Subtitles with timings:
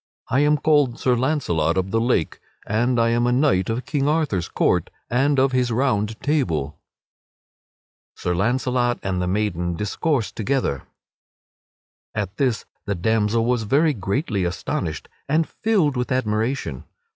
[0.29, 4.07] I am called Sir Launcelot of the Lake, and I am a knight of King
[4.07, 6.79] Arthur's court and of his Round Table."
[8.15, 10.87] [Sidenote: Sir Launcelot and the maiden discourse together]
[12.15, 16.85] At this the damsel was very greatly astonished and filled with admiration.